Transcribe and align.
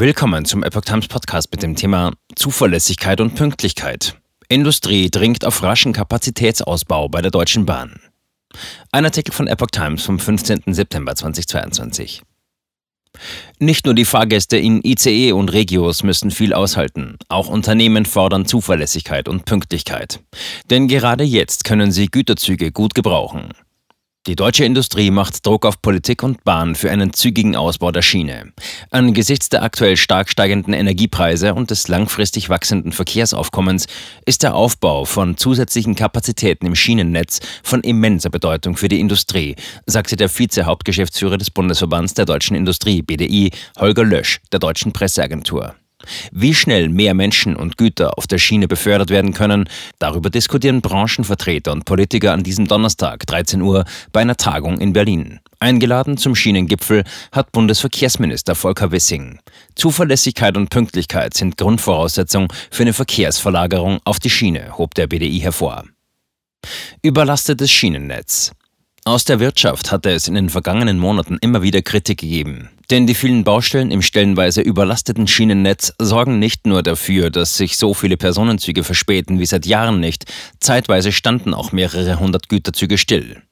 Willkommen 0.00 0.46
zum 0.46 0.62
Epoch 0.62 0.80
Times 0.80 1.08
Podcast 1.08 1.52
mit 1.52 1.62
dem 1.62 1.76
Thema 1.76 2.14
Zuverlässigkeit 2.34 3.20
und 3.20 3.34
Pünktlichkeit. 3.34 4.16
Industrie 4.48 5.10
dringt 5.10 5.44
auf 5.44 5.62
raschen 5.62 5.92
Kapazitätsausbau 5.92 7.10
bei 7.10 7.20
der 7.20 7.30
Deutschen 7.30 7.66
Bahn. 7.66 8.00
Ein 8.92 9.04
Artikel 9.04 9.34
von 9.34 9.46
Epoch 9.46 9.66
Times 9.70 10.02
vom 10.02 10.18
15. 10.18 10.62
September 10.68 11.14
2022. 11.14 12.22
Nicht 13.58 13.84
nur 13.84 13.92
die 13.92 14.06
Fahrgäste 14.06 14.56
in 14.56 14.80
ICE 14.82 15.32
und 15.32 15.52
Regios 15.52 16.02
müssen 16.02 16.30
viel 16.30 16.54
aushalten, 16.54 17.18
auch 17.28 17.48
Unternehmen 17.48 18.06
fordern 18.06 18.46
Zuverlässigkeit 18.46 19.28
und 19.28 19.44
Pünktlichkeit. 19.44 20.20
Denn 20.70 20.88
gerade 20.88 21.24
jetzt 21.24 21.64
können 21.64 21.92
sie 21.92 22.06
Güterzüge 22.06 22.72
gut 22.72 22.94
gebrauchen. 22.94 23.50
Die 24.26 24.36
deutsche 24.36 24.66
Industrie 24.66 25.10
macht 25.10 25.46
Druck 25.46 25.64
auf 25.64 25.80
Politik 25.80 26.22
und 26.22 26.44
Bahn 26.44 26.74
für 26.74 26.90
einen 26.90 27.14
zügigen 27.14 27.56
Ausbau 27.56 27.90
der 27.90 28.02
Schiene. 28.02 28.52
Angesichts 28.90 29.48
der 29.48 29.62
aktuell 29.62 29.96
stark 29.96 30.28
steigenden 30.28 30.74
Energiepreise 30.74 31.54
und 31.54 31.70
des 31.70 31.88
langfristig 31.88 32.50
wachsenden 32.50 32.92
Verkehrsaufkommens 32.92 33.86
ist 34.26 34.42
der 34.42 34.54
Aufbau 34.54 35.06
von 35.06 35.38
zusätzlichen 35.38 35.94
Kapazitäten 35.94 36.66
im 36.66 36.74
Schienennetz 36.76 37.40
von 37.62 37.80
immenser 37.80 38.28
Bedeutung 38.28 38.76
für 38.76 38.88
die 38.88 39.00
Industrie, 39.00 39.56
sagte 39.86 40.16
der 40.16 40.28
Vize-Hauptgeschäftsführer 40.28 41.38
des 41.38 41.50
Bundesverbands 41.50 42.12
der 42.12 42.26
deutschen 42.26 42.56
Industrie 42.56 43.00
BDI, 43.00 43.52
Holger 43.78 44.04
Lösch, 44.04 44.42
der 44.52 44.60
deutschen 44.60 44.92
Presseagentur. 44.92 45.76
Wie 46.32 46.54
schnell 46.54 46.88
mehr 46.88 47.14
Menschen 47.14 47.56
und 47.56 47.76
Güter 47.76 48.16
auf 48.18 48.26
der 48.26 48.38
Schiene 48.38 48.68
befördert 48.68 49.10
werden 49.10 49.32
können, 49.32 49.68
darüber 49.98 50.30
diskutieren 50.30 50.80
Branchenvertreter 50.80 51.72
und 51.72 51.84
Politiker 51.84 52.32
an 52.32 52.42
diesem 52.42 52.66
Donnerstag, 52.66 53.26
13 53.26 53.62
Uhr, 53.62 53.84
bei 54.12 54.20
einer 54.20 54.36
Tagung 54.36 54.78
in 54.78 54.92
Berlin. 54.92 55.40
Eingeladen 55.58 56.16
zum 56.16 56.34
Schienengipfel 56.34 57.04
hat 57.32 57.52
Bundesverkehrsminister 57.52 58.54
Volker 58.54 58.92
Wissing. 58.92 59.38
Zuverlässigkeit 59.74 60.56
und 60.56 60.70
Pünktlichkeit 60.70 61.34
sind 61.34 61.58
Grundvoraussetzung 61.58 62.50
für 62.70 62.82
eine 62.82 62.94
Verkehrsverlagerung 62.94 64.00
auf 64.04 64.18
die 64.18 64.30
Schiene, 64.30 64.78
hob 64.78 64.94
der 64.94 65.06
BDI 65.06 65.40
hervor. 65.40 65.84
Überlastetes 67.02 67.70
Schienennetz. 67.70 68.52
Aus 69.04 69.24
der 69.24 69.40
Wirtschaft 69.40 69.92
hatte 69.92 70.10
es 70.10 70.28
in 70.28 70.34
den 70.34 70.50
vergangenen 70.50 70.98
Monaten 70.98 71.38
immer 71.40 71.62
wieder 71.62 71.82
Kritik 71.82 72.20
gegeben. 72.20 72.68
Denn 72.90 73.06
die 73.06 73.14
vielen 73.14 73.44
Baustellen 73.44 73.92
im 73.92 74.02
stellenweise 74.02 74.62
überlasteten 74.62 75.28
Schienennetz 75.28 75.94
sorgen 76.00 76.40
nicht 76.40 76.66
nur 76.66 76.82
dafür, 76.82 77.30
dass 77.30 77.56
sich 77.56 77.76
so 77.76 77.94
viele 77.94 78.16
Personenzüge 78.16 78.82
verspäten 78.82 79.38
wie 79.38 79.46
seit 79.46 79.64
Jahren 79.64 80.00
nicht, 80.00 80.24
zeitweise 80.58 81.12
standen 81.12 81.54
auch 81.54 81.70
mehrere 81.70 82.18
hundert 82.18 82.48
Güterzüge 82.48 82.98
still. 82.98 83.42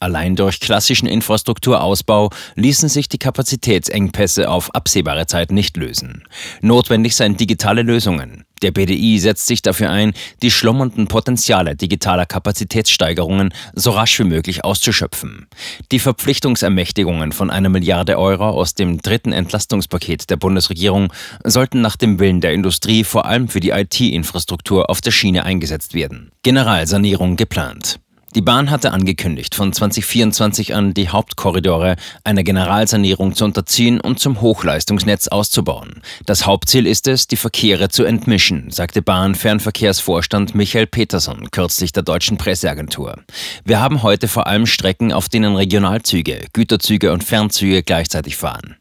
Allein 0.00 0.36
durch 0.36 0.60
klassischen 0.60 1.06
Infrastrukturausbau 1.06 2.30
ließen 2.54 2.88
sich 2.88 3.08
die 3.10 3.18
Kapazitätsengpässe 3.18 4.48
auf 4.48 4.74
absehbare 4.74 5.26
Zeit 5.26 5.50
nicht 5.52 5.76
lösen. 5.76 6.24
Notwendig 6.62 7.14
seien 7.14 7.36
digitale 7.36 7.82
Lösungen. 7.82 8.44
Der 8.62 8.70
BDI 8.70 9.18
setzt 9.18 9.46
sich 9.46 9.62
dafür 9.62 9.90
ein, 9.90 10.12
die 10.42 10.50
schlummernden 10.50 11.06
Potenziale 11.06 11.76
digitaler 11.76 12.26
Kapazitätssteigerungen 12.26 13.52
so 13.74 13.90
rasch 13.90 14.18
wie 14.18 14.24
möglich 14.24 14.64
auszuschöpfen. 14.64 15.46
Die 15.92 15.98
Verpflichtungsermächtigungen 15.98 17.32
von 17.32 17.50
einer 17.50 17.68
Milliarde 17.68 18.18
Euro 18.18 18.48
aus 18.48 18.74
dem 18.74 19.00
dritten 19.00 19.32
Entlastungspaket 19.32 20.30
der 20.30 20.36
Bundesregierung 20.36 21.12
sollten 21.44 21.80
nach 21.80 21.96
dem 21.96 22.18
Willen 22.18 22.40
der 22.40 22.52
Industrie 22.52 23.04
vor 23.04 23.26
allem 23.26 23.48
für 23.48 23.60
die 23.60 23.70
IT-Infrastruktur 23.70 24.90
auf 24.90 25.00
der 25.00 25.10
Schiene 25.10 25.44
eingesetzt 25.44 25.94
werden. 25.94 26.30
Generalsanierung 26.42 27.36
geplant. 27.36 28.00
Die 28.34 28.42
Bahn 28.42 28.70
hatte 28.70 28.92
angekündigt, 28.92 29.54
von 29.54 29.72
2024 29.72 30.74
an 30.74 30.92
die 30.92 31.08
Hauptkorridore 31.08 31.96
einer 32.24 32.42
Generalsanierung 32.42 33.34
zu 33.34 33.44
unterziehen 33.44 34.00
und 34.00 34.20
zum 34.20 34.40
Hochleistungsnetz 34.40 35.28
auszubauen. 35.28 36.02
Das 36.26 36.44
Hauptziel 36.44 36.86
ist 36.86 37.08
es, 37.08 37.26
die 37.26 37.36
Verkehre 37.36 37.88
zu 37.88 38.04
entmischen, 38.04 38.70
sagte 38.70 39.00
Bahn-Fernverkehrsvorstand 39.00 40.54
Michael 40.54 40.86
Peterson 40.86 41.50
kürzlich 41.50 41.92
der 41.92 42.02
deutschen 42.02 42.36
Presseagentur. 42.36 43.16
Wir 43.64 43.80
haben 43.80 44.02
heute 44.02 44.28
vor 44.28 44.46
allem 44.46 44.66
Strecken, 44.66 45.12
auf 45.12 45.28
denen 45.28 45.56
Regionalzüge, 45.56 46.46
Güterzüge 46.52 47.12
und 47.12 47.24
Fernzüge 47.24 47.82
gleichzeitig 47.82 48.36
fahren. 48.36 48.76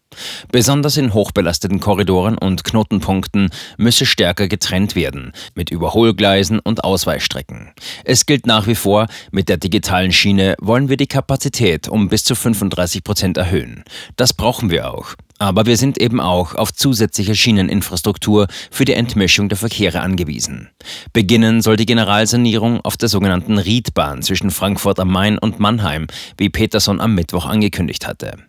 Besonders 0.52 0.98
in 0.98 1.14
hochbelasteten 1.14 1.80
Korridoren 1.80 2.38
und 2.38 2.64
Knotenpunkten 2.64 3.50
müsse 3.78 4.06
stärker 4.06 4.48
getrennt 4.48 4.96
werden, 4.96 5.32
mit 5.56 5.72
Überholgleisen 5.72 6.60
und 6.60 6.84
Ausweichstrecken. 6.84 7.74
Es 8.04 8.26
gilt 8.26 8.46
nach 8.46 8.68
wie 8.68 8.76
vor, 8.76 9.08
mit 9.32 9.50
der 9.50 9.58
digitalen 9.58 10.12
Schiene 10.12 10.56
wollen 10.60 10.90
wir 10.90 10.98
die 10.98 11.08
Kapazität 11.08 11.88
um 11.88 12.10
bis 12.10 12.24
zu 12.24 12.36
35 12.36 13.04
Prozent 13.04 13.38
erhöhen. 13.38 13.84
Das 14.16 14.34
brauchen 14.34 14.70
wir 14.70 14.94
auch. 14.94 15.16
Aber 15.40 15.68
wir 15.68 15.78
sind 15.78 16.00
eben 16.00 16.20
auch 16.20 16.56
auf 16.56 16.74
zusätzliche 16.74 17.36
Schieneninfrastruktur 17.36 18.48
für 18.72 18.86
die 18.86 18.94
Entmischung 18.94 19.50
der 19.50 19.58
Verkehre 19.58 20.02
angewiesen. 20.02 20.70
Beginnen 21.14 21.62
soll 21.62 21.76
die 21.76 21.86
Generalsanierung 21.86 22.82
auf 22.82 22.98
der 22.98 23.10
sogenannten 23.10 23.60
Riedbahn 23.60 24.24
zwischen 24.24 24.50
Frankfurt 24.50 25.00
am 25.00 25.12
Main 25.12 25.38
und 25.38 25.60
Mannheim, 25.60 26.08
wie 26.38 26.50
Peterson 26.50 27.00
am 27.00 27.14
Mittwoch 27.14 27.46
angekündigt 27.46 28.08
hatte. 28.08 28.47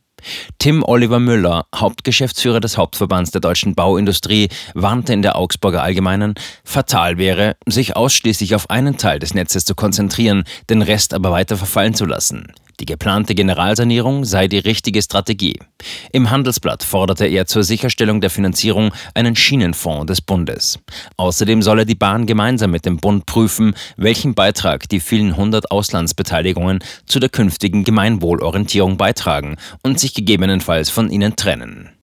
Tim 0.58 0.82
Oliver 0.82 1.20
Müller, 1.20 1.66
Hauptgeschäftsführer 1.74 2.60
des 2.60 2.76
Hauptverbands 2.76 3.30
der 3.30 3.40
deutschen 3.40 3.74
Bauindustrie, 3.74 4.48
warnte 4.74 5.12
in 5.12 5.22
der 5.22 5.36
Augsburger 5.36 5.82
Allgemeinen, 5.82 6.34
fatal 6.64 7.18
wäre, 7.18 7.56
sich 7.66 7.96
ausschließlich 7.96 8.54
auf 8.54 8.70
einen 8.70 8.98
Teil 8.98 9.18
des 9.18 9.34
Netzes 9.34 9.64
zu 9.64 9.74
konzentrieren, 9.74 10.44
den 10.70 10.82
Rest 10.82 11.14
aber 11.14 11.30
weiter 11.30 11.56
verfallen 11.56 11.94
zu 11.94 12.04
lassen. 12.04 12.52
Die 12.80 12.86
geplante 12.86 13.34
Generalsanierung 13.34 14.24
sei 14.24 14.46
die 14.46 14.58
richtige 14.58 15.02
Strategie. 15.02 15.58
Im 16.12 16.30
Handelsblatt 16.30 16.84
forderte 16.84 17.26
er 17.26 17.46
zur 17.46 17.64
Sicherstellung 17.64 18.20
der 18.20 18.30
Finanzierung 18.30 18.92
einen 19.14 19.34
Schienenfonds 19.34 20.06
des 20.06 20.20
Bundes. 20.20 20.78
Außerdem 21.16 21.60
solle 21.62 21.86
die 21.86 21.96
Bahn 21.96 22.26
gemeinsam 22.26 22.70
mit 22.70 22.86
dem 22.86 22.98
Bund 22.98 23.26
prüfen, 23.26 23.74
welchen 23.96 24.34
Beitrag 24.34 24.88
die 24.88 25.00
vielen 25.00 25.36
hundert 25.36 25.70
Auslandsbeteiligungen 25.72 26.78
zu 27.06 27.18
der 27.18 27.30
künftigen 27.30 27.82
Gemeinwohlorientierung 27.82 28.96
beitragen 28.96 29.56
und 29.82 29.98
sich 29.98 30.14
gegebenenfalls 30.14 30.88
von 30.88 31.10
ihnen 31.10 31.34
trennen. 31.34 31.90